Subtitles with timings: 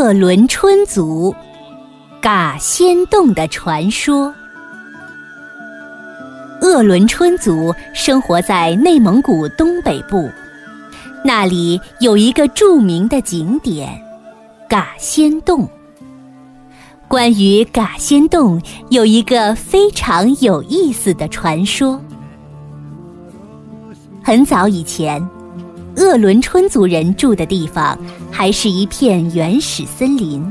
[0.00, 1.34] 鄂伦春族
[2.22, 4.34] 嘎仙洞的传说。
[6.62, 10.26] 鄂伦春族生活在内蒙古东北部，
[11.22, 13.90] 那里有一个著名的景点——
[14.66, 15.68] 嘎仙洞。
[17.06, 18.58] 关于嘎仙洞，
[18.88, 22.00] 有一个非常有意思的传说。
[24.24, 25.22] 很早以前。
[26.00, 27.96] 鄂伦春族人住的地方
[28.30, 30.42] 还是一片原始森林，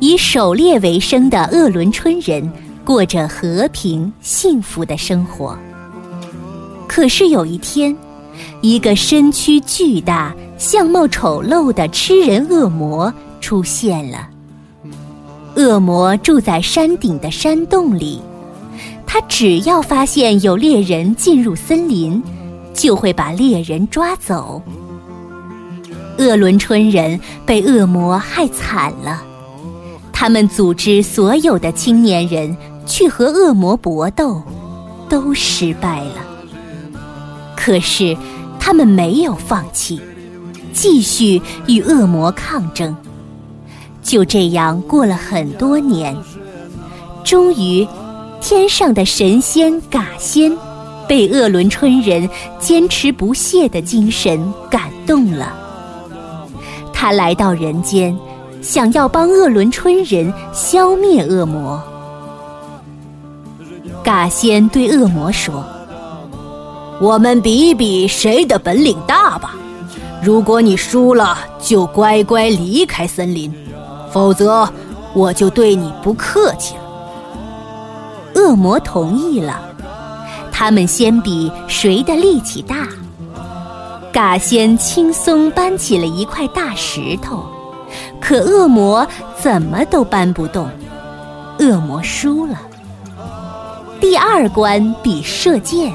[0.00, 2.50] 以狩猎为生的鄂伦春人
[2.82, 5.54] 过着和平幸福的生活。
[6.88, 7.94] 可是有一天，
[8.62, 14.26] 一个身躯巨大、相貌丑陋的吃人恶魔出现了。
[15.56, 18.18] 恶魔住在山顶的山洞里，
[19.06, 22.22] 他只要发现有猎人进入森林。
[22.82, 24.60] 就会把猎人抓走。
[26.18, 29.22] 鄂伦春人被恶魔害惨了，
[30.12, 34.42] 他们组织所有的青年人去和恶魔搏斗，
[35.08, 36.16] 都失败了。
[37.56, 38.16] 可是
[38.58, 40.00] 他们没有放弃，
[40.72, 42.96] 继续与恶魔抗争。
[44.02, 46.16] 就这样过了很多年，
[47.22, 47.86] 终于，
[48.40, 50.52] 天上的神仙嘎仙。
[51.08, 55.52] 被鄂伦春人坚持不懈的精神感动了，
[56.92, 58.16] 他来到人间，
[58.62, 61.82] 想要帮鄂伦春人消灭恶魔。
[64.02, 65.64] 嘎仙对恶魔说
[67.00, 69.54] ：“我们比一比谁的本领大吧。
[70.22, 73.50] 如果你输了，就乖乖离开森林；
[74.10, 74.68] 否则，
[75.14, 76.82] 我就对你不客气了。”
[78.34, 79.60] 恶魔同意了。
[80.52, 82.86] 他们先比谁的力气大。
[84.12, 87.44] 嘎仙轻松搬起了一块大石头，
[88.20, 89.08] 可恶魔
[89.40, 90.68] 怎么都搬不动，
[91.58, 92.60] 恶魔输了。
[93.98, 95.90] 第二关比射箭，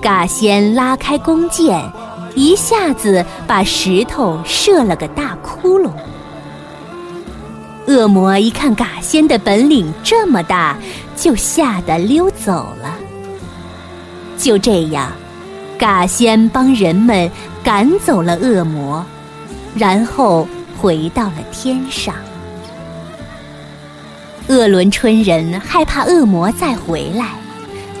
[0.00, 1.78] 嘎仙拉开弓箭，
[2.34, 5.90] 一下子把石头射了个大窟窿。
[7.86, 10.78] 恶魔一看嘎仙的本领这么大，
[11.14, 12.94] 就吓得溜走了。
[14.42, 15.12] 就这样，
[15.78, 17.30] 嘎仙帮人们
[17.62, 19.04] 赶走了恶魔，
[19.76, 22.12] 然后回到了天上。
[24.48, 27.28] 鄂伦春人害怕恶魔再回来，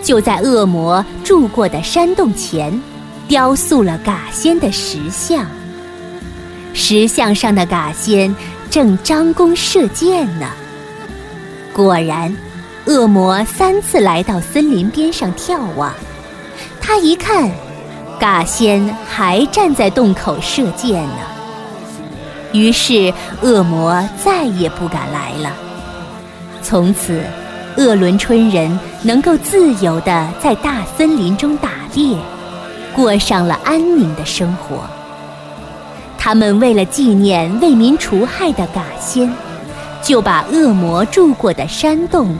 [0.02, 2.82] 就在恶魔住过的山洞前，
[3.28, 5.46] 雕塑了嘎仙的石像。
[6.74, 8.34] 石像上的嘎仙
[8.68, 10.48] 正张弓射箭呢。
[11.72, 12.36] 果然，
[12.86, 15.94] 恶魔三次来到森林边上眺望。
[16.82, 17.48] 他一看，
[18.18, 21.18] 嘎仙还站在洞口射箭呢。
[22.52, 25.56] 于是恶魔再也不敢来了。
[26.60, 27.22] 从此，
[27.76, 32.18] 鄂伦春人能够自由地在大森林中打猎，
[32.94, 34.82] 过上了安宁的生活。
[36.18, 39.32] 他们为了纪念为民除害的嘎仙，
[40.02, 42.36] 就把恶魔住过的山洞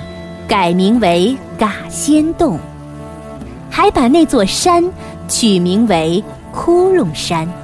[0.46, 2.58] 改名为嘎仙洞。
[3.74, 4.84] 还把那座山
[5.28, 6.22] 取名为
[6.52, 7.61] 窟窿山。